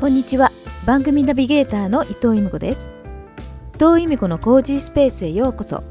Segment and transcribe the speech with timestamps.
[0.00, 0.50] こんにちは。
[0.86, 2.88] 番組ナビゲーターの伊藤由美子です。
[3.74, 5.82] 伊藤由美子のコージースペースへようこそ。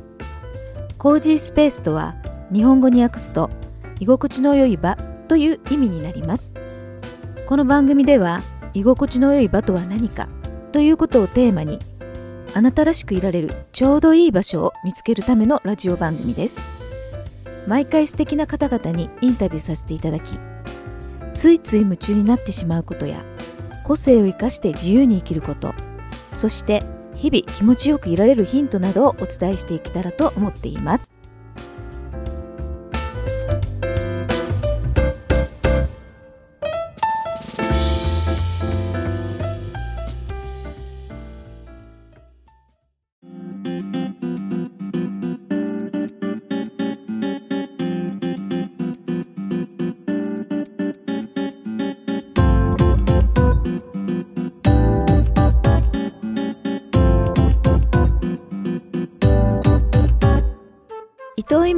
[0.98, 2.16] コージースペースとは
[2.52, 3.52] 日本語に訳すと
[4.00, 6.55] 居心地の良い場という意味になります。
[7.48, 8.41] この番組では
[8.73, 10.28] 居心地の良い場とは何か
[10.71, 11.78] ということをテーマに
[12.55, 16.60] あなたらしくいられるちょうどいい場所を見つけるためのラジオ番組です。
[17.68, 20.32] 毎回素敵な方々にインタビューさせていただき
[21.35, 23.23] ついつい夢中になってしまうことや
[23.89, 25.73] 個性を生かして自由に生きること。
[26.35, 26.84] そして
[27.16, 31.12] 日々気持ちよくいられるヒントなどをお伝えしていけたらと思っています。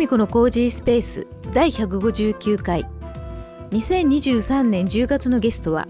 [0.02, 2.90] 伊藤由美子のコージースペース第159回。
[3.70, 5.88] 2023年10月のゲストは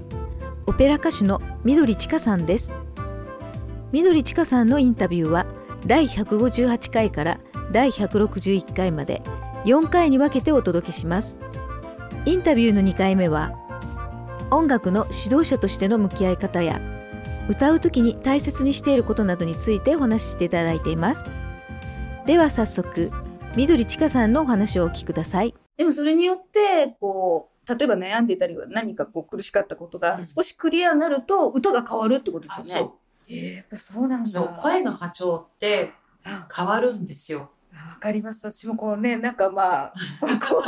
[0.67, 2.73] オペラ歌手の緑千佳さんです。
[3.93, 5.45] 緑千佳さんのインタビューは
[5.85, 7.39] 第158回から
[7.71, 9.21] 第161回まで
[9.63, 11.37] 4回に分けてお届けします。
[12.25, 13.53] インタビューの2回目は
[14.51, 16.81] 音楽の指導者としての向き合い方や
[17.47, 21.23] 歌う時に大切にしていることなどについてお話ししていただいています。
[22.25, 23.09] では早速
[23.55, 32.89] 緑千佳さんのお話をお聞きくださいでもそれによってこう例えば悩んでいたり何かこう苦しかったことがうん少しクリアになると歌が変わるってことであすよね。
[32.91, 32.97] そ
[33.29, 34.41] えーやっぱそうなんだ。
[34.61, 35.91] 声の波長って
[36.25, 37.51] あ変わるんですよ。
[37.71, 38.45] わかります。
[38.45, 40.63] 私もこのねなんかまあここ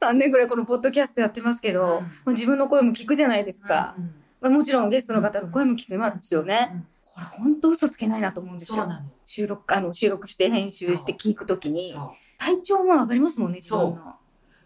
[0.00, 3.94] 3 年ぐらいこのポッドキャストやってますけど、うんもう自分の声も聞くじゃないですか。
[3.96, 6.70] うんまあ、もちろんゲストの方の声も聞きますよね。
[6.72, 6.86] うん
[7.18, 8.86] これ本当嘘つけないなと思うんですよ。
[9.24, 12.10] 収録あの収録して編集して聞くときにそう。
[12.38, 13.56] 体調も上がりますもんね。
[13.56, 14.14] 自分の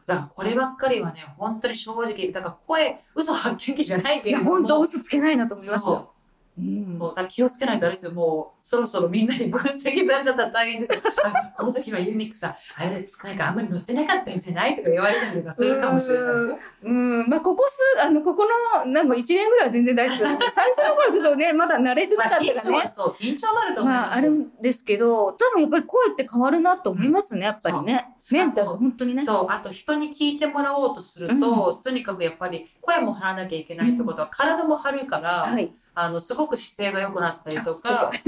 [0.06, 4.44] だからこればっかりはね、本当に正直、だから声、嘘発見器じゃないけども。
[4.44, 6.11] 本当嘘つけないなと思いますそうよ。
[6.58, 11.00] うんそうだ気をつけないとあれですよ、もうそろそろみんなに分析されちゃったら大変ですよ。
[11.24, 16.58] あこの時はユミックさん、あれ、なんかあんまり乗ってなかったんじゃないとか言われたりとかするかもしれないですよ。
[16.82, 18.46] うん、まあ、ここ数、あの、ここ
[18.84, 22.88] の、なんか一年ぐらいは全然大丈夫 最初の頃ちょっとね、まだ慣れてなまあ、かったからね緊張は。
[22.88, 24.30] そう、緊張もあると思いまあ、あますよ。
[24.30, 28.11] るんですけど、多分やっぱり声って変わるなと思いますね、やっぱりね。
[28.32, 29.22] メンタル、本当にね。
[29.22, 35.70] そう、あと人に聞いてもらおうとすると、とにかくやっぱり声も張らなきゃいけないってことは、体も張るから、はい。
[35.94, 38.10] あの、すごく姿勢が良くなったりとか。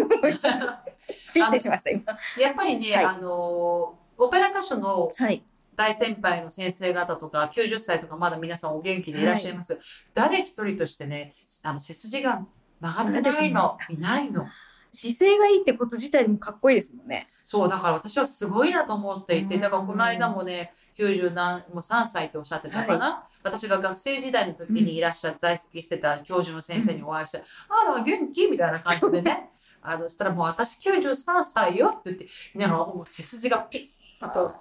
[2.39, 5.43] やっぱりね、はいあの、オペラ歌手のはい。
[5.77, 9.81] 大先輩の先生方とか、90歳とかまだ皆さんお元気でいらっしゃいます。
[10.13, 11.35] 誰一人としてね、
[11.65, 12.47] あの、背筋が
[12.81, 14.47] 曲がってないの、いないの。
[14.95, 17.27] 姿勢がいいってこと自体でもかっこいいですもんね。
[17.43, 19.61] そう、だから私はすごいなと思っていて、うん。
[19.61, 28.47] だからこの間もね、90何、もう3歳っておっしゃってたかな、私が学生時代の時にいらっしゃ、在籍してた教授の先生にお会いして、あら、元気？
[28.47, 29.51] みたいな感じでね、
[29.83, 33.91] あの、そしたらもう私93歳よって言って、なんかもう背筋がピ
[34.21, 34.55] ッと、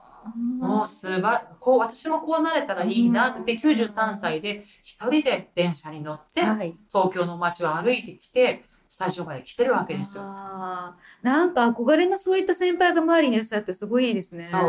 [0.59, 6.75] もうすばこう、私もこうなれたらいいなって言って、93歳で一人で電車に乗って、はい。
[6.87, 10.23] 東京の街を歩いてきて、スタジオまで来てるわけですよ。
[10.23, 14.41] なんか憧れのそういった先輩が周りにいらっしゃってすごいいいですね。
[14.41, 14.61] そう。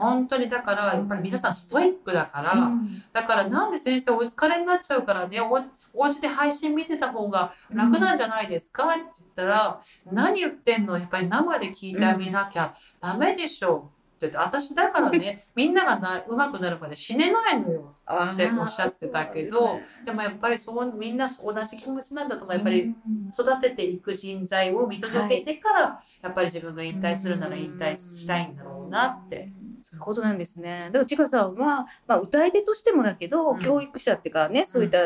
[0.00, 3.04] 本当にだから、やっぱり皆さんストイックだから、うん。
[3.12, 5.56] だからなんで先生お疲れになっちゃうからねお
[5.94, 10.98] お家で配信見てた方が楽なんじゃないですか、って言ったら何言ってんの？
[10.98, 13.76] やっぱり生で聞いてあげなきゃダメでしょ。
[13.76, 17.94] って言って私だからね みんながな上手くなるまで死ねないのよ。
[18.32, 20.04] っておっしゃってたけどですね。
[20.06, 22.54] でもやっぱりそうみんな同じ気持ちなんだと思う。
[22.54, 22.94] やっぱり
[23.32, 29.52] 育てていく人材を見届けてから、やっぱり自分が引退するなら引退したいんだろうなって。
[29.82, 30.90] そういうことなんですね。
[30.92, 33.60] でも、ちかさんは、まあ、歌い手としてもだけど、うん。
[33.60, 34.98] 教育者っていうかね、そういった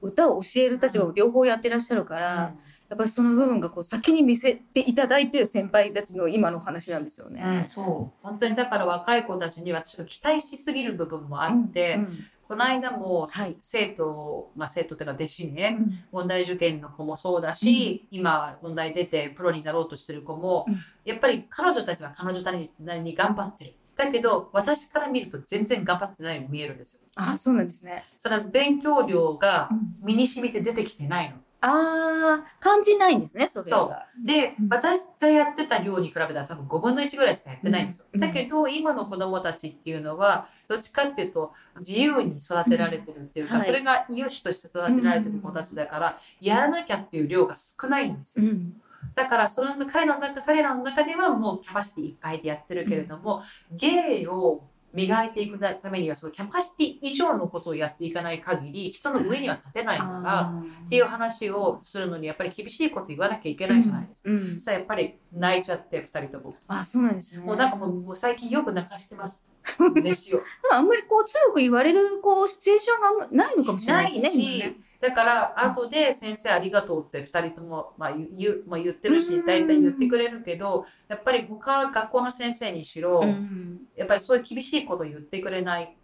[0.00, 2.54] 歌を教える立場を両方やってらっしゃるから、
[2.90, 7.40] やっぱりその部分がこう先に見せていただいてる先輩たちの今のお話なんですよね。
[7.62, 12.08] うん、そう本当にだから若い子たちに私が期待しすぎる部分もあって、うん
[12.50, 13.56] この間もはい。
[13.60, 22.42] 生徒、まあ、生徒っていうか弟子にねうん問題受験の子もそうだし、今問題出てプロになろうとしてる子も、うんやっぱり彼女たちは彼女
[22.80, 23.74] なりに頑張ってる。
[23.94, 27.02] だけど私から見ると全然頑張ってないように見えるんですよ。
[27.14, 28.04] あ、そうなんですね。
[28.16, 31.36] それは勉強量がうん身に染みて出てきてないの。
[31.62, 34.06] ああ、感じないんですね、それが。
[34.24, 34.68] で、うん。
[34.70, 38.06] 私がやってた量に比べたら多分5分の1ぐらいしかやってないんですよ。
[38.12, 38.20] うん。
[38.20, 43.60] だけど今の子供たちっていうのはどっちかっていうと自由に育てられてるっていうか、うん。
[43.60, 43.66] はい。
[43.66, 48.46] それが良しとして育てられてる子たちだから、やらなきゃっていう量が少ないんですよ。
[48.46, 48.80] うん。
[49.14, 53.42] だからその彼らの中彼らの中ではもうキャパシティいっぱいでやってるけれども、
[53.72, 60.52] 芸を磨いていくためにはそのキャパシティ以上のことをやっていかない限り人の上には立てないから
[60.86, 64.30] っていう話をするのにやっぱり厳しいこと言わなきゃいけないじゃないですか。
[64.30, 66.54] うんそしたらやっぱり泣いちゃって2人とも。
[66.66, 69.46] あそうなんですねもうなんかもう最近よく泣かしてます。
[70.02, 70.38] ですよ。
[70.38, 74.58] でもあんまりこう強く言われるこうシチュエーションがないのかもしれなないいですね。
[74.58, 85.94] ね、だから後で先生ありがとうって2人とも、まあ、言まあ、言ってるし大体言ってくれるけどやっぱり他学校の先生にしろ、うんやっぱりそういう厳しいことを言ってくれない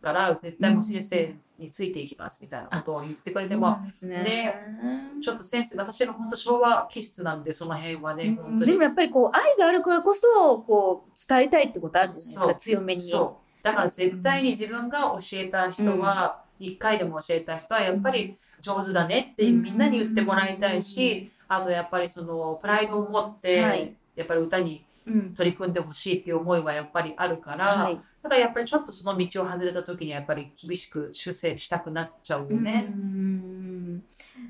[0.00, 4.22] から絶対もう先生についていきますみたいなことを言ってくれても、ね。
[4.22, 4.54] ね
[5.22, 8.72] ちょっと先生私の本当昭和気質なんでその辺はね、本当に。
[8.72, 13.00] でもやっぱりこう愛があるからこそこう伝えたいってことあるじゃないですか強めに。
[13.00, 13.64] そう。
[13.64, 23.94] だから絶対に自分が教えた人は、一回でも教えた人はやっぱり上手だねってみんなに言ってもらいたいし、あとやっぱりそのプライドを持って、はい。
[24.14, 25.34] やっぱり歌にうん。
[25.34, 27.96] 取り組んでほしいっていう思いはやっぱりあるから、はい。
[27.96, 32.86] だからやっぱりちょっとその道を外れた時にはやっぱり厳しく修正したくなっちゃうよね。
[32.88, 34.04] うん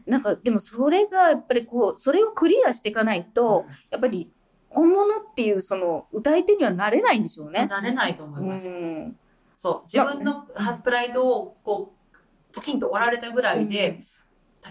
[0.07, 4.31] なんかでもそれがやっぱりこうそれをクリアしていかないと、やっぱり
[4.69, 7.67] 本物っていうその歌い手にはなれないんでしょうね。
[7.67, 8.71] なれないと思います。
[8.71, 9.17] うん
[9.55, 10.47] そう自分の
[10.83, 14.01] プライドをこうポキンと折られたぐらいで、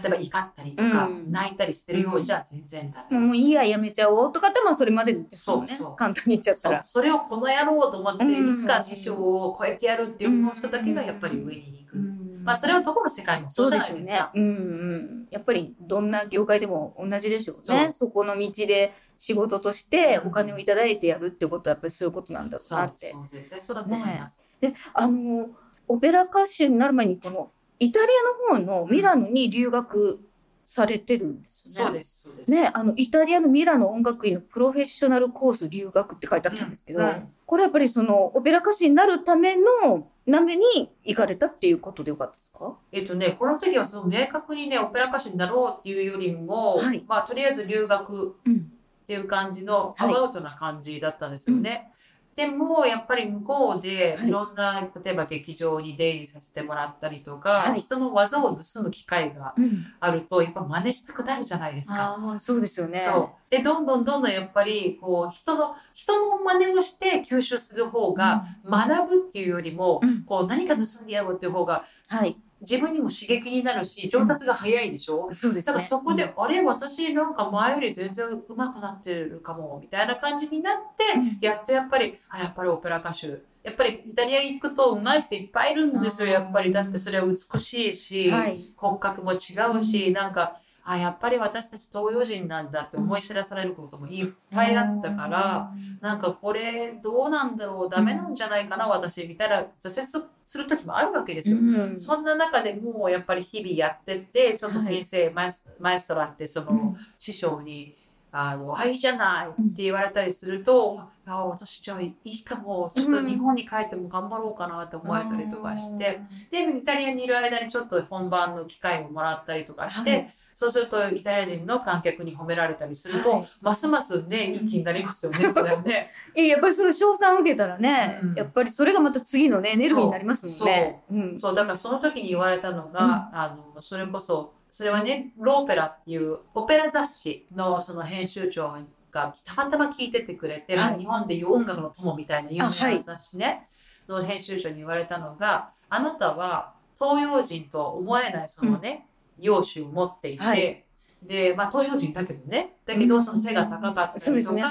[0.00, 3.18] 例えば怒ったりとか、うん泣いたりしてるようじゃ全然ダメ。
[3.18, 6.82] もういいややめちゃおうとかってまあそれまでですもんねそう簡単に言っちゃったら。
[6.82, 11.96] それをこの野郎と思って、うんいつか師匠を超えてやるっていう人だけがやっぱり上に行く。
[12.42, 14.30] まあそれはどこの世界もそそううじゃですよないですか。。
[14.34, 15.28] ねうんうん。
[15.30, 17.92] やっぱりどんな業界でも同じでしょうね。
[17.92, 23.12] そこの道で仕事としてお金をいただいてやるってことはやっぱりそういうことなんだなって。
[23.12, 24.38] そう絶対そうだと思います。
[24.60, 25.50] で、あの
[25.88, 28.06] オペラ歌手になる前にこのイタリ
[28.50, 30.20] アの方のミラノに留学
[30.64, 31.90] されてるんですよね。
[31.90, 32.52] そうですそうです。
[32.52, 42.78] ね、あのイタリアのミラノ音楽院のプロフェッショナルコース留学って書いてあったんですけど、うんこれやっぱりそのオペラ歌手になるためのために行かれたっていうことでよかったですか？
[42.92, 48.72] えっとね、この時はその明確にね、オペラ歌手になろうっていうよりも、はいまあとりあえず留学うん。
[49.02, 51.90] っていう感じのはいアバウトな感じだったんですよね。
[52.34, 59.86] でもやっぱり向こうではいいろんな、例えば劇場に出入りさせてもらったりとか、はい人の技を盗む機会がうん。
[60.00, 62.16] あるとやっぱ真似したくなるじゃないですか。
[62.38, 63.00] そうですよね。
[63.00, 72.36] そうでどんどんどんどんやっぱりこう人の人の真似をして吸収する方が、学ぶっていうよりも、うんこう何か盗んでやろうっていう方がはい。
[72.62, 75.66] 自分にも刺激になるし上達が早いでしょ、そうですね。
[75.66, 81.38] だからそこで、あれ私なんか前より全然上手くなってるかもみたいな感じになって、うん。
[81.40, 83.42] やっとやっぱりあやっぱりオペラ歌手。
[83.62, 86.72] やっぱりイタリアに行くと上手い人いっぱいいるんですよやっぱり。
[86.72, 88.72] だってそれは美しいし、はい。
[88.76, 89.36] 骨格も違
[89.76, 101.58] うし、なんかあやっぱり私たち東洋人なんだって思い知らされることもいっぱいあったから、なんかこれどうなんだろうダメなんじゃないかな私みたいな挫折する時もあるわけですよ。
[101.58, 102.00] うん。
[102.00, 106.96] そんな中でもうやっぱり日々やってってちょっと先生、マエスマエストラってその、うん。
[107.16, 107.94] 師匠に
[108.34, 112.90] 「あのあいいじゃない」って言われたりすると「あ私じゃあいいかも。
[112.92, 120.34] ちょっと日本に帰っても頑張ろうかな」って思えたりとかして、でイタリアにいる間にちょっと本番の機会をもらったりとかして、はい。
[120.54, 123.46] そうするとイタリア人の観客に褒められたりすると、はい。
[123.60, 126.06] ますますねいい気になりますよねそれはね。
[126.34, 128.34] いややっぱりその賞賛を受けたらね、うん。
[128.34, 131.02] やっぱりそれがまた次のねエネルギーになりますもんね。
[131.10, 131.18] う。
[131.18, 131.38] ん。
[131.38, 138.74] そうだからその時に言われたのが、あのそれこそそれはねローペラっていうオペラ雑誌のその編集長
[139.10, 143.66] がたまたま聞いててくれて、はいまあ日本でいう音楽の友みたいな有名な雑誌ね、
[144.08, 149.06] の編集長に言われたのがあなたは東洋人とは思えないそのね、
[149.38, 150.84] 容姿を持っていて、はい
[151.22, 154.62] でまあ東洋人だけどねだけどその背が高かったそうですね。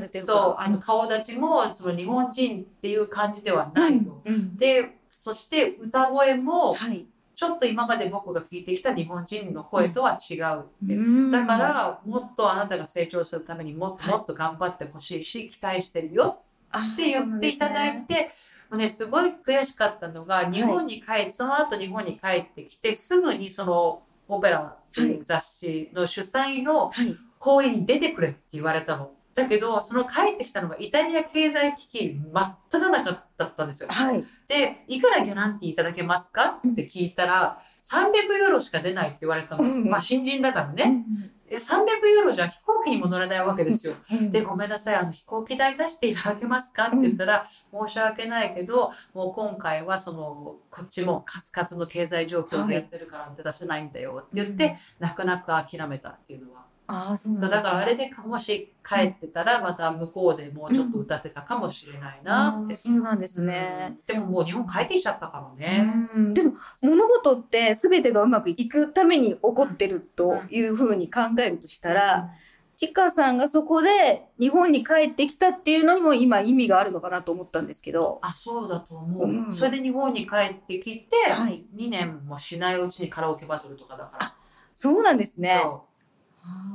[0.00, 0.24] りとか。
[0.24, 4.20] そうあと顔立ちもその日本人っていう感じではないと。
[4.24, 7.06] うんうんでそして歌声もはい。
[7.34, 11.30] ちょっと今まで僕が聞いてきた日本人の声とは違うって、うん。
[11.30, 16.40] だからもっとあなたが成長するためにもっともっと頑張ってほしいし、期待してるよ
[16.76, 18.30] って言っていただいて、
[18.70, 25.20] もうね、すごい悔しかったのが日本に帰って、その後日本に帰ってきてすぐにそのオペラってい。
[25.20, 27.16] う雑誌の主催のはい。
[27.44, 29.12] 公演に出てくれって言われたの。
[29.34, 33.88] だけど、その帰ってきたのがイタリア経済危機真っ只中だったんですよ。
[33.90, 34.24] はい。
[34.46, 36.60] で、いくらギャランティーいただけますか？
[36.68, 39.64] って聞いたら、300ユーロしか出ないって言われたの。
[39.64, 41.04] うんまあ新人だからね。
[41.46, 43.94] え300ユーロじゃ飛行機にも乗れないわけですよ。
[44.10, 46.86] うんで、ごめんなさい、あの飛行機代出していただけますか？
[46.86, 56.64] って言ったら、申し訳ないけど、もう今回はその、こっちもカツカツの経済状況でやってるから出せないんだよって言って、泣く泣く諦めたっていうのは。
[56.86, 62.72] ああ、そうねだからあれでかもし帰ってたら、また向こうでもうちょっと歌ってたかもしれないなって。
[62.72, 63.86] あーそうなんですね。
[63.88, 66.08] うんでももう日本帰ってきちゃったからね。
[66.14, 72.30] うんでも物事って全てがうまくいくために起こってるというふうに考えるとしたら、
[72.76, 78.18] ちかさんがそこで日本に帰ってきたっていうのにも今意味があるのかなと思ったんですけど。
[78.20, 79.28] あ、そうだと思う。
[79.28, 84.34] うんそれで日本に帰ってきて、はい2年もしないうちにカラオケバトルとかだから。
[84.74, 85.60] そうなんですね。
[85.62, 85.93] そう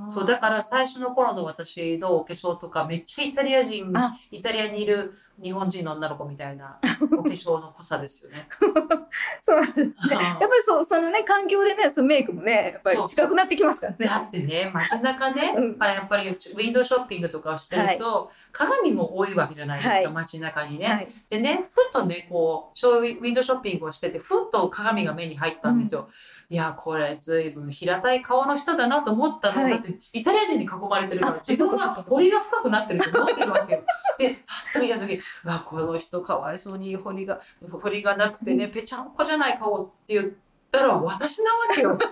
[0.07, 4.15] そうだから最初の頃の私のお化粧とかめっちゃイタリア人あ。
[4.31, 8.47] イタリアにいる日本人の女の子みたいな お化粧の濃さですよね。
[9.41, 10.15] そうですね。
[10.15, 13.97] やっぱりそう、そのね、環境でね、そのメイクもね、やっぱり近くなってきますからね。
[13.99, 20.87] だってね街中ね、 うんやっぱりウィンドウショッピングとかをしてると、鏡も多いわけじゃないですか、はい街中にね。
[20.87, 21.07] はい。
[21.29, 26.09] でねふっとねこうショーウィンドウショッピングをしててふっと鏡が目に入ったんですよ。
[26.49, 33.83] いやこれずいぶん平たい顔の人だなと思ったの、はいだってイタリア人に囲まれてるからあ自分が彫りが深くなってると思ってるわけよ。
[34.17, 40.29] でパッと見た時「うわこの人かわいそうに彫りが彫りがなくてねぺちゃんこじゃない顔」って言っ
[40.71, 41.97] たら私なわけよ。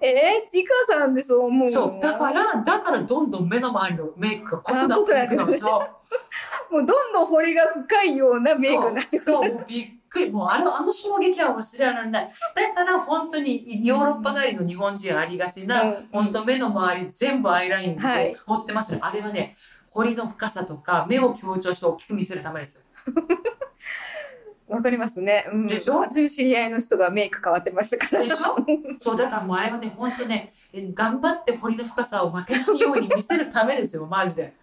[0.00, 5.52] えー、ちかさんでそう思うそうだからだからどんどん目の周りのメイクが濃くなっていくの。
[5.52, 5.98] そう
[6.70, 9.20] もうどんどん彫りが深いようなメイクになってくる。
[9.20, 10.30] そうそうもうびっくり。
[10.30, 12.30] もうあのあの衝撃は忘れられない。
[12.54, 16.08] だから本当にヨーロッパ帰りの日本人ありがちな、うん。
[16.12, 18.24] 本当目の周り全部アイラインはい。
[18.24, 19.56] で囲ってますね、あれはね
[19.90, 22.82] 彫りの深さとか目を強調して大きく見せるためですよ。
[24.68, 25.46] わかりますね。
[25.50, 25.96] うん、でしょ？
[25.98, 28.22] 私も知り合いの人がメイク変わってましたから。
[28.22, 28.56] でしょ？
[28.98, 34.54] そうだからもうあれはね本当ねえ頑張って彫りの深さを負けないように見せるためですよマジで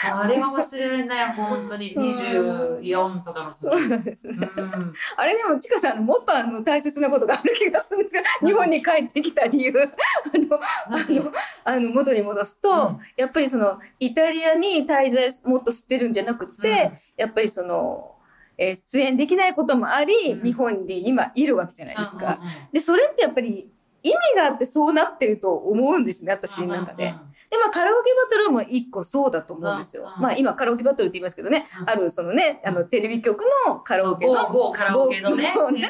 [0.00, 1.94] あれは忘れられない本当に。
[1.94, 4.50] 24とかのそう時なんですね。
[4.56, 4.94] うん。
[5.16, 11.32] あれでも、ちかさん、もっとあの大切なことがある気がするんですが、日本に帰ってきた理由、あの、あ何の、
[11.64, 12.98] あの元に戻すと、うん。
[13.16, 18.08] やっぱりその、イタリアに滞在もっと知ってるんじゃなくて、やっぱりその、
[18.58, 20.42] えー出演できないこともあり、うん。
[20.42, 22.38] 日本で今いるわけじゃないですか。
[22.40, 22.72] うんうんうん。
[22.72, 23.70] で、それってやっぱり
[24.02, 27.14] 意味があってそうなってると思うんですね、私の中で。
[27.52, 30.10] で、まあ、カラオケバトルも一個そうだと思うんですよ。
[30.16, 35.84] うんまあ、今、カラオケバトルって言いますけどね、うんある、そのね、あの、テレビ局のカラオケの某某カラオケのね、某フェ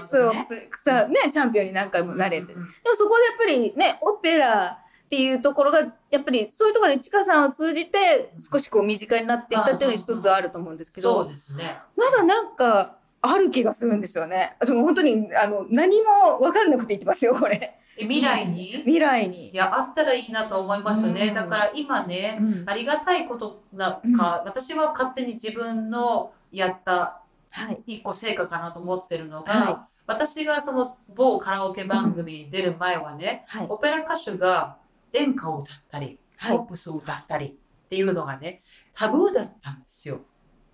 [0.00, 0.32] スを
[0.76, 2.48] さ、ね、チャンピオンに何回もなれて。
[2.48, 11.78] でもそこでやっぱりね、オペラっていうところが、やっぱりそういうところでチカさんを通じて少しこう身近になっていったっていうのが一つあると思うんですけそうど、ですね。
[11.96, 14.56] まだなんか、ある気がするんですよね。
[14.62, 17.78] その本当に、あの、何も分かんなくて言ってますよ、これ。
[17.98, 18.72] え未来に？
[18.84, 19.54] 未来にい。
[19.54, 21.28] や、あったらいいなと思いますよね。
[21.28, 27.82] うんだから今ね、うんありがたいことなか、私は勝手に自分のやったはい。
[27.86, 33.66] 一個成果かなと思ってるのが、は私がその某カラオケ番組に出る前はね、はい。
[33.68, 34.76] オペラ歌手が
[35.12, 38.62] 演歌を歌ったり、はいポップスを歌ったりっていうのがね、
[38.94, 40.20] タブーだったんですよ。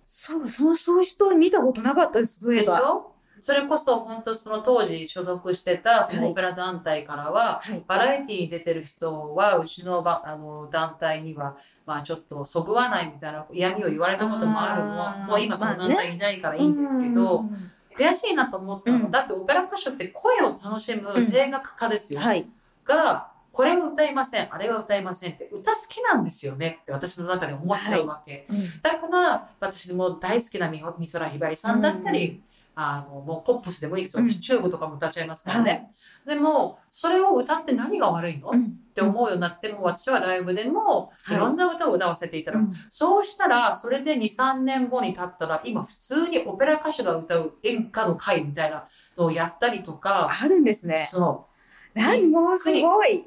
[0.03, 2.45] そう、その、そういう人見たことなかったです。
[2.45, 3.14] でしょ？
[3.45, 6.21] それこそ本当その当時所属してたそはい。
[6.21, 7.83] のオペラ団体からは、はい。
[7.87, 15.07] バラエティに出てる人はうちのばあの団体にはまあちょっとそぐわないみたいな嫌味を言われたこともあるの。
[15.07, 15.27] あー。
[15.27, 17.49] もう今そのまあね団体いないからいいんですけど、うん
[17.95, 19.11] 悔しいなと思ったの、うん。
[19.11, 22.47] だってオペラ歌手って声を楽しむ声楽家ですよ、はい。
[22.83, 26.79] がこれは歌いませんあれは歌いませんって歌好きなんですよね。
[26.81, 28.47] って私の中で思っちゃうわけ、
[28.81, 32.41] だから私も大好きなみ美空ひばりさんだったり、
[32.75, 34.27] あのもうポップスでもいいですよ。
[34.27, 35.89] チューブとかも歌っちゃいますからね、
[36.25, 38.77] でもそれを歌って何が悪いの、っうん。
[38.93, 41.35] て思うようになっても私はライブでもはい。
[41.35, 42.73] いろんな歌を歌わせていただく、うん。
[42.89, 48.85] そうしたらそれで23年後に経ったら今普通にオペラ歌手が歌う演歌の会みたいな
[49.17, 50.97] のをやったりとか、あるんですね。
[50.97, 51.47] そ
[51.93, 53.19] 何もうすごい。
[53.19, 53.23] う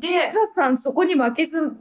[0.00, 1.76] で、カさんそこに負けず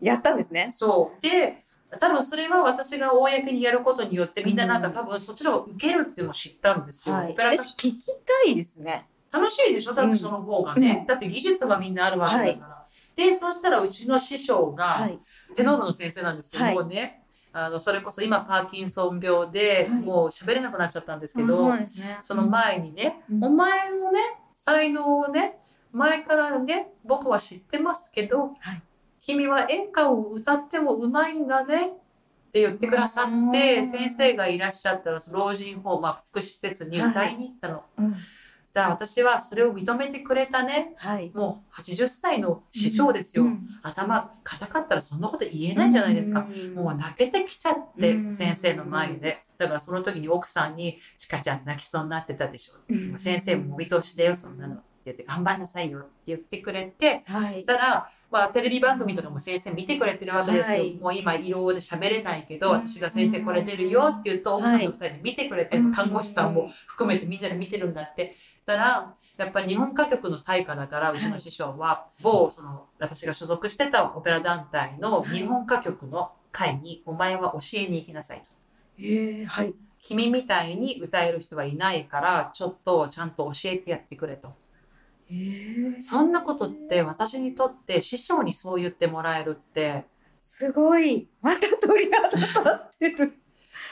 [0.00, 0.68] やったんですね。
[0.70, 1.22] そう。
[1.22, 1.64] で
[2.00, 7.14] 多分それは私が公にやることによってみんななんか多分そちらを受けるっていうのを知ったんですよ。
[7.16, 9.06] オペラえ歌手聞きたいですね。
[9.32, 9.92] 楽しいでしょ？
[9.92, 11.06] だってその方がね、うん。
[11.06, 12.86] だって技術がみんなあるわけだから。
[13.14, 15.18] でそうしたらうちの師匠が、はい。
[15.54, 16.74] テノールの先生なんですけど、はい。
[16.74, 17.22] もうね
[17.52, 20.02] あのそれこそ今パーキンソン病で、はい。
[20.02, 22.16] もう喋れなくなっちゃったんですけど、あそね。
[22.20, 23.44] その前にね、うん。
[23.44, 24.20] お前のね
[24.54, 25.58] 才能をね
[25.92, 28.82] 前からね僕は知ってますけど、はい
[29.22, 31.90] 君は演歌を歌ってもうまいんだねっ
[32.52, 37.84] て言ってくださってうん先生がいらっしゃったら老人ホーム、まあ、福祉施設に歌いに行ったの。
[37.98, 38.14] うん
[38.74, 41.30] じゃあ私はそれを認めてくれたね、はい。
[41.34, 43.44] もう80歳の師匠ですよ。
[43.44, 46.48] うん頭硬かったらそんなこと言えないじゃないですか。
[46.50, 49.42] うんもう泣けてきちゃって、うん先生の前で。
[49.58, 52.76] だからその時に奥さんに、ちかちゃん泣きそうになってたでしょ。
[52.88, 54.82] う先生もお見通しだよ、そんなの。
[55.02, 57.66] って言って、頑張んなさいよって言ってくれて、はいそし。
[57.66, 60.78] たら、まあ、テレビ番組とかも先生見てくれてるわけですよ。
[60.78, 68.36] はいもう今、色で喋れないけど、うん私が先生これ出るよって言うと、奥さんと二人で見てくれて看護師さんも含めてみんなで見てるんだって。
[68.64, 78.50] そしたら、やっぱり日本歌曲の大家だから、うちの師匠は、某、その、私が所属してたオペラ団体の日本歌曲の会に、お前は教えに行きなさいと。
[79.02, 79.74] へえはい。
[80.02, 84.52] 君みたいに歌える人はいないから、ちょっとちゃんと教えてやってくれと。
[86.00, 90.06] そんなことって私にとって師匠にそう言ってもらえるって、
[90.40, 91.28] すごい。
[91.40, 93.38] また鳥肌立ってる。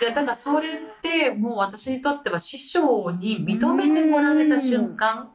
[0.00, 5.30] でだからそれってもう私にとっては師匠に認めてもらえた瞬間。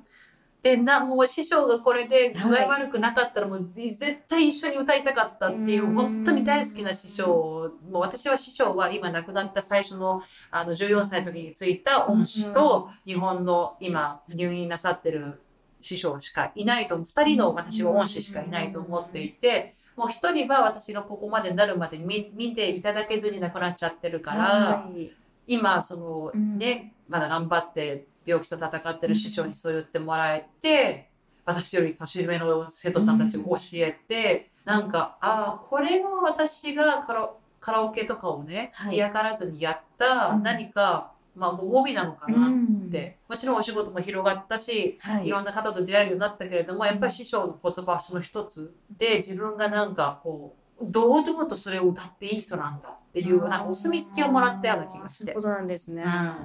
[0.62, 5.94] でなもう師匠がこれで具合悪くなかったらもう絶対一緒に歌いたかったっていううん。
[5.94, 7.72] 本当に大好きな師匠。
[7.90, 10.22] もう私は師匠は今亡くなった最初の
[10.52, 15.45] あの14歳の時についた恩師と日本の今入院なさってる
[15.86, 19.74] 師匠しかいないと2人の私は恩師しかいないと思っていて。
[19.96, 25.10] もう一人は私がここまでなるまで見見ていただけずに亡くなっちゃってるから、はい
[25.48, 26.58] 今そのうん。
[26.58, 31.10] ね、まだ頑張って病気と戦ってる師匠にそう言ってもらえて、
[31.46, 38.96] 私より年上の生徒さんたちを教えて、なんかああこれが私がカラカラオケとかをね、はい。
[38.96, 40.44] 嫌がらずにやったうん。
[40.44, 42.90] 何か、まあご褒美なのかなっうん。
[42.90, 45.28] て、もちろんお仕事も広がったし、はい。
[45.28, 55.26] いろんな方と出会えるようになったけれども、やっぱり師匠の言葉はその一つで、自分がなんかこう、堂々とそれを歌っていい人なんだっていう、なんかお墨付きをもらったような気がして。
[55.26, 55.36] そういう。
[55.36, 56.04] ことなんですね。
[56.04, 56.36] うん。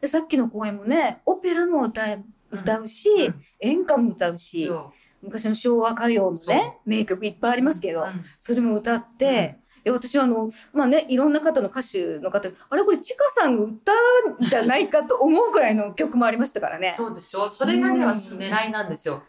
[0.00, 3.42] でさっきの公演もね、オペラも歌え歌うし、うん。
[3.60, 8.06] 演歌も歌うし、そ昔の昭和歌謡もね、名曲いっぱいありますけど、
[8.38, 13.92] それも歌って、いや私はあの、まあね、いろんな方の歌手の方、あれこれ、ちかさんの歌
[14.40, 16.92] じゃないかと思うくらいの曲もありましたからね。
[16.96, 19.22] そうでしょそれがね、うん私の狙いなんですよ。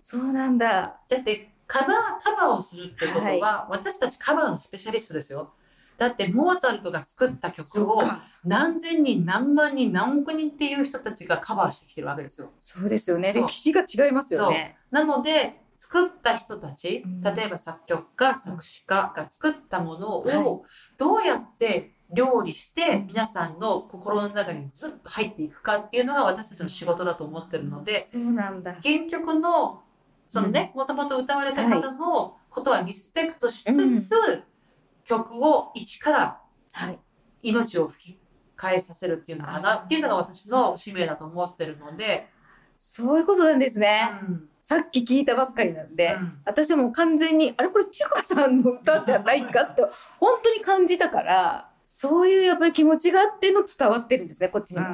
[0.00, 1.00] そうなんだ。
[1.08, 5.52] だってカバー、カバーをするってことは、私たちカバーのスペシャリストですよ。
[5.98, 8.00] だってモーツァルトが作った曲を。
[8.44, 12.52] 何千人、何万人、何億人っていう人たちがカバーしてきてるわけですよ。
[12.60, 13.32] そうですよね。
[13.34, 14.78] 歴史が違いますよね。
[14.90, 20.36] なので、作った人たちうん、例えば作曲家、作詞家が作ったものはい。
[20.38, 20.64] を
[20.98, 28.76] どうやって料理して皆さんの心の中にずっと入っていくかっていうのが私たちの仕事だと思ってるので、そうなんだ。
[28.82, 29.82] 原曲の
[30.26, 34.42] そのね、もともと歌われた方のことはリスペクトしつつ、
[35.04, 36.40] 曲を一から
[36.72, 36.98] はい。
[37.44, 38.18] 命を吹き
[38.56, 42.26] 返させるっていうのかなっていうのが私の使命だと思ってるので、
[42.76, 44.10] そういうことなんですね。
[44.22, 46.40] うんさっき聞いたばっかりなんで、うん。
[46.44, 49.80] 私はもう完全に、あれこれ、ちかさんの歌じゃないかって、
[50.20, 54.86] 本当に感じたから、そういうやっぱり気持ちがあっての伝わってるんですね、こっちにも。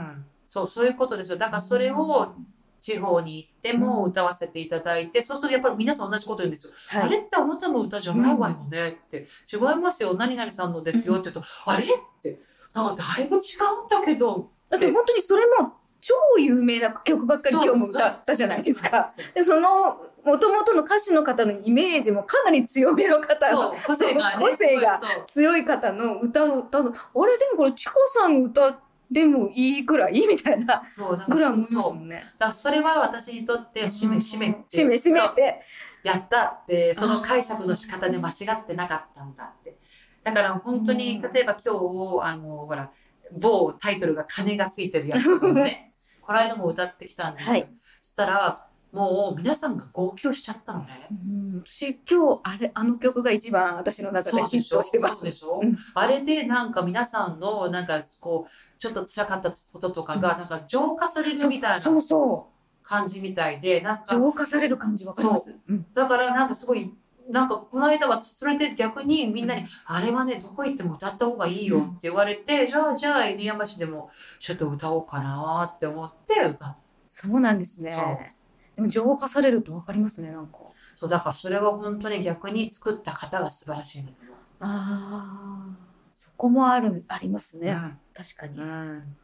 [0.47, 1.39] そうそういうことですよ。
[1.39, 2.37] だからそれを
[2.79, 6.73] 地方に行っても歌わせていただいて、そうするとやっぱり皆さん同じこと言うんですよ。
[6.93, 7.11] あはい。
[7.11, 11.87] れってあなたの歌じゃないわよねって、違いますよ、何々さんのですよって言うと、あれっ
[12.23, 12.39] て、
[12.73, 15.73] なんかだいぶ違うんだけど、だって本当にそれも
[16.07, 19.11] 超有名な曲ばっかり今日も歌ったじゃないですか。
[19.35, 24.51] で、その、もともとの歌手の方のイメージもかなり強めの方の個性がね。
[24.51, 30.85] 個性が強い方の歌を歌うの、あれでもこれ、チコさんの歌でもいいくらいみたいな
[31.27, 32.23] ぐらい思もんね。
[32.39, 34.77] だそれは私にとって、しめしめって。
[34.77, 35.63] しめしめて。
[36.03, 39.79] やったって、その解釈の仕方で間違ってなかったんだって。
[40.23, 41.73] だから本当に、うん例えば今
[42.21, 42.91] 日、あの、ほら、
[43.33, 45.93] 某タイトルが金がついてるやつとかもね、
[46.27, 47.53] この間も歌ってきたんですよ。
[47.53, 47.69] はい。
[48.01, 51.09] そしたら、もう皆さんが号泣しちゃったのね。
[51.11, 51.63] うん。
[51.67, 55.17] 私今日あれあの曲が一番私の中でヒットしてます。
[55.17, 55.33] そうで。
[55.33, 55.77] しょ、うん。
[55.95, 62.51] あれでなんか皆さんのなんかこうちょっと辛かったこととかがなんか浄化されるみたいそうなそ
[62.85, 65.57] 感じみたいでなんうか浄化される感じわかります？
[65.69, 65.87] うん。
[65.93, 66.95] だからなんかすごい
[67.31, 76.77] なんかこの間私それで逆にみんなに「あれはねどこ行っても歌った方がいいよ」って言われて、じゃあじゃあ犬山市でもちょっと歌おうかなって思って歌っ
[77.09, 78.35] そうなんですね。
[78.75, 80.59] でも浄化されるとわかりますねなんか。
[80.97, 84.35] そうだからそれは本当に逆に作った方が素晴らしいんだと思う。
[84.61, 87.71] ああそこもあるありますね。
[87.71, 88.59] うん確かに。
[88.59, 89.17] うん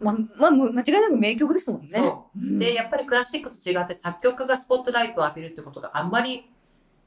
[0.00, 1.88] ままあ間違いなく名曲ですもんね。
[2.36, 6.50] うんでやっぱりクラシックと違って作曲がスポットライトを浴びるってことがあんまり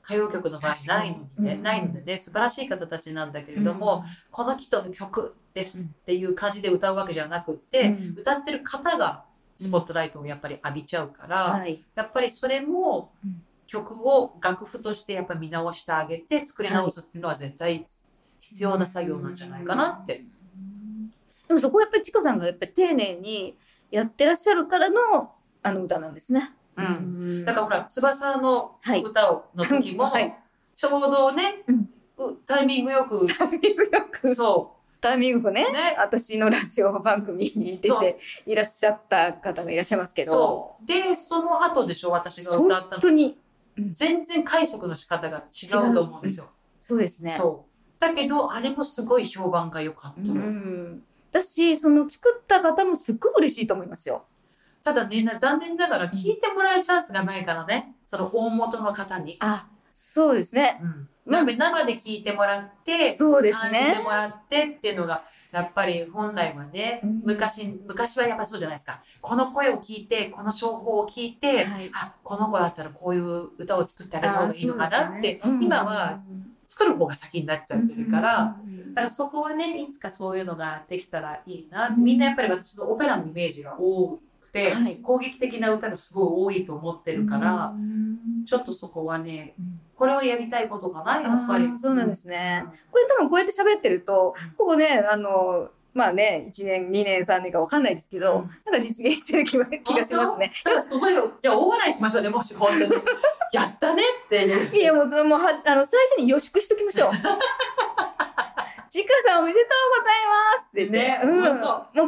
[0.03, 9.23] 歌謡曲の場合ないので、ねうんないのでね素晴らしい方たちなんだけれども、この人の曲ですっていう感じで歌うわけじゃなくって、うん歌ってる方が
[9.57, 11.83] スポットライトをやっぱり浴びちゃうから、はい。
[11.95, 17.85] やっぱりそれもうん曲を楽譜としてやっぱり見直してあげて作り直すっていうのは絶対
[18.39, 20.23] 必要な作業なんじゃないかなって。
[21.47, 23.55] でもそこはやっぱりちかさんがやっぱり丁寧に
[23.91, 26.51] やってらっしゃるからのあの歌なんですね。
[26.77, 27.41] うん。
[27.41, 27.45] ん。
[27.45, 29.03] だからほら翼のはい。
[29.03, 30.36] 歌をの時も、はい。
[30.75, 31.89] ちょうどね、うん。
[32.17, 34.34] うタイミングよくタイミングよく。
[34.34, 35.95] そタイミングねうね。
[35.97, 40.32] 私のラジオ番組に出ていらっしゃった方がいらっしゃいますけど。
[40.32, 40.86] そう。
[40.86, 42.89] でその後でしょ私が歌ったの。
[42.91, 43.38] 本当に。
[43.91, 46.49] 全然解釈の仕方が違うと思うんですよ。
[46.84, 47.32] そうですね。
[47.32, 48.01] そう。
[48.01, 51.03] だけどあれもすごい評判が良かったうの、ん。
[51.32, 54.23] だしその作った方もすっごく嬉しいと思いますよ。
[54.83, 59.37] ただねな残念ながら聞いてもらうチャンスがないからねその大元の方に。
[59.39, 60.79] あそうですね。
[61.27, 64.01] うん、やっぱり生で聞いてもらってそうです感じてね。
[64.01, 67.21] もらってっていうのがやっぱり本来はね、うん。
[67.25, 69.01] 昔昔はやっぱそうじゃないですか。
[69.19, 71.91] この声を聞いてこの情報を聞いて、はい。
[71.93, 76.15] あこの子だったらこういう歌を作ってあげた方がいいのかなって、うん今は
[76.67, 78.57] 作る方が先になっちゃってるから。
[78.63, 84.17] うんだからそこはねいつかそういうのができたらいいな、みんなやっぱり私のオペラのイメージが多
[84.49, 84.97] くて、はい。
[84.97, 88.45] 攻撃的な歌がすごい多いと思ってるから、うん。
[88.45, 89.53] ちょっとそこはね
[89.95, 91.77] これをやりたいことかなやっぱり。
[91.77, 92.63] そうなんですね。
[92.65, 92.71] うん。
[92.91, 94.51] これ多分こうやって喋ってるとうん。
[94.51, 98.49] ここねあのまあね1年2年3年かわかんないですけど、うん。
[98.65, 100.51] なんか実現してる気は気がしますね。
[100.63, 102.23] だからそこでじゃあ大笑いしましょう。
[102.23, 102.91] ねもし本当に。
[103.53, 104.45] やったねって
[104.77, 107.12] いやもうもうはあの最初に予祝しときましょう。
[108.89, 110.99] ちかさんおめでとうございますってね。
[110.99, 112.08] ねうん、もうこのアル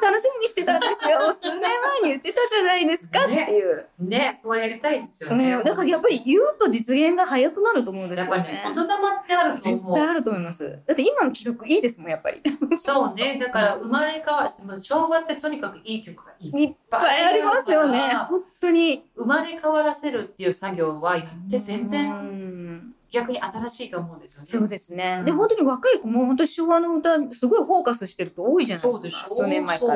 [0.00, 1.18] バム楽しみにしてたんですよ。
[1.34, 3.86] 数年前に言ってたじゃないですかっていう。
[3.98, 8.52] ねそうやりたいですようん、ね、だからやっぱり言うと実現が早くなると思うんですやっぱりよね。
[8.52, 10.78] ね言霊ってあると絶思う対あると思います。
[10.86, 12.42] だって今の企画いいですもんやっぱり。
[12.76, 17.98] そうねだから生まれ変わって昭和ってとにかくいい曲がいっぱいありますよね。
[18.28, 19.04] 本当に。
[19.16, 22.39] 生まれ変わらせるっていう作業はやって全然然。
[23.10, 24.46] 逆に新しいと思うんですよね。
[24.46, 25.16] そうですね。
[25.20, 29.26] うんで本当に若い子も本当に昭和の歌すごいフォーカスしてる人多いじゃないですか。
[29.28, 29.86] 数年前か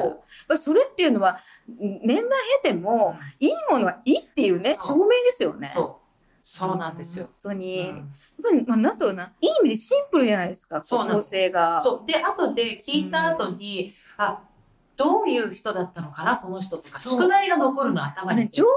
[0.48, 0.56] ら。
[0.56, 1.36] それっていうのは
[1.68, 2.24] 年代
[2.62, 5.68] 経てもいいものはいいっていうね証明ですよね。
[5.68, 6.04] そう
[6.46, 7.26] そうなんですよ。
[7.42, 7.78] 本当に。
[7.78, 8.10] やっうん
[8.42, 9.32] ぱりまあなんだろうな。
[9.40, 10.82] いい意味でシンプルじゃないですか。
[10.82, 11.78] 構成が。
[11.78, 14.42] そうで後で聞いた後に、あ
[14.96, 18.68] どういう人だったのかなこの人とか宿題が残るの頭に情景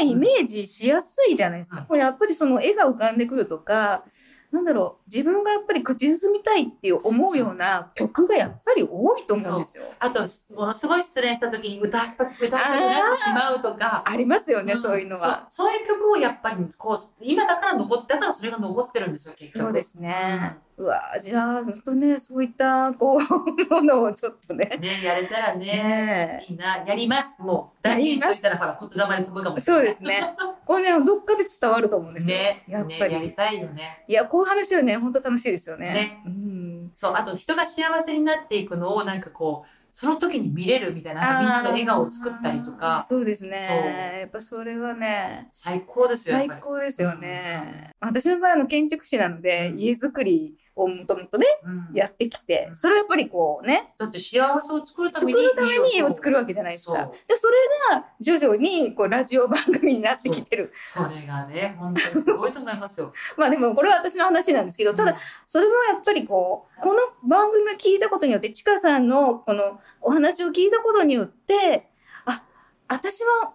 [0.00, 1.86] もねイメージしやすいじゃないですか。
[1.88, 4.04] うんやっぱりその絵が浮かんでくるとか。
[4.52, 9.84] なんだろう自分がやっぱり口ずみたいって思うような曲がやっぱり多いと思うんですよ。
[9.98, 10.20] あと
[10.54, 14.02] ものすごい失恋した時に歌いたく歌いたくなってしまうとか。
[14.04, 15.46] ありますよね、んそういうのは。
[15.48, 20.58] そういう曲をやっぱりこう今だから残ってだからそれが残ってるんですよ結局そうですね。
[20.71, 23.20] うわじゃあ、本当ね、そういった、こう、
[23.70, 24.78] ものをちょっとね。
[24.80, 30.34] ねやれたらねねいいなやりますもう大事にしといたらほら言霊に飛ぶかもしれないそうですね。
[30.64, 32.38] これね、どっかで伝わると思うんですよ。
[32.38, 32.98] ねやっぱり。
[32.98, 35.90] ねやりたいよねいや、こういう話はね、本当楽しいですよね。
[35.90, 36.90] ねうん。
[36.94, 43.04] そうあと人が幸せになっていくのをなんかこうその時に見れるみたいなみんなの笑顔を作ったりとか。
[43.06, 44.18] そうですね。
[44.20, 47.90] やっぱそれはね、最高ですよ最高ですよね。
[48.00, 49.78] 私の場合、あの、建築士なので、うん。
[49.78, 51.94] 家づくりをもともとね、うん。
[51.94, 52.66] やってきて。
[52.68, 52.76] う、ん。
[52.76, 57.10] それはやっぱりこうね、だって幸せを作るために作るために家を作るるわけじゃないですか。
[57.28, 57.54] で、それ
[57.96, 60.72] が徐々にこうラジオ番組になってきてる。
[60.74, 63.12] それがね本当にすごいと思いますよ。
[63.36, 71.90] まあでもこれは私の話なんですけど、ただそれもやっぱりこう、この番組を聞いたことによって、ちかさんのこのお話を聞いたことによって、
[72.24, 72.42] あ、
[72.88, 73.52] 私は、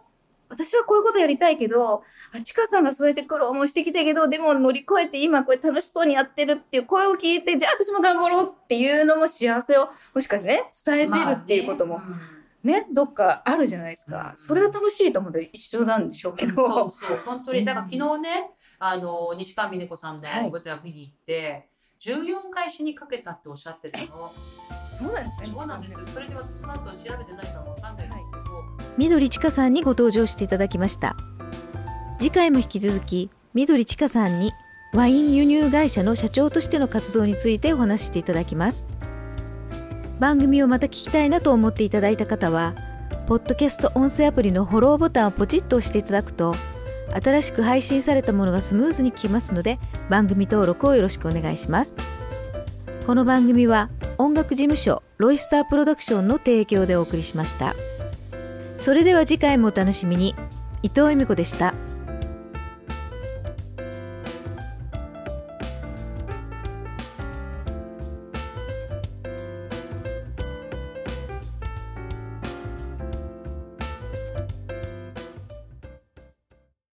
[0.49, 12.37] 私はこういうことやりたいけど、あ、ちかさんがそうやって苦労もしてきたけど、でも乗り越えて今これ楽しそうにやってるっていう声を聞いて、じゃあ私も頑張ろうっていうのも幸せを、もしかしてね、伝えてるっていうこともまあね。
[12.81, 14.31] ね、どっかあるじゃないですか。
[14.31, 14.37] うん。
[14.37, 16.89] それが楽しいと思うと一緒なんでしょうけうんど。
[16.89, 17.21] そうそう。
[17.25, 17.63] 本当に。
[17.63, 20.51] だから昨日ねあの西川峰子さんのはい。
[20.51, 24.31] 舞台を見に行って、14回死にかけたっておっしゃってたの。
[24.99, 25.55] そうなんですね。
[25.55, 25.95] そうなんです。
[25.95, 28.26] けどそれで私その後調べてないからわかんないです
[28.97, 31.15] けど、緑千佳さんにご登場していただきました。
[32.19, 34.51] 次回も引き続き緑千佳さんに
[34.93, 38.85] ワイン輸入会社の社長としての活動についてお話ししていただきます。
[40.19, 42.73] 番組をまた聞きたいなと思っていただいた方は
[43.27, 46.55] ポッドキャスト音声アプリのフォローボタンをポチッと押していただくと
[47.21, 49.79] 新しく配信されたものがスムーズに聞けますので
[50.09, 51.95] 番組登録をよろしくお願いします。
[53.05, 57.75] この番組は音楽事務所ロイスタープロダクションの提供でお送りしました。
[58.77, 60.35] それでは次回もお楽しみに。
[60.83, 61.73] 伊藤恵美子でした。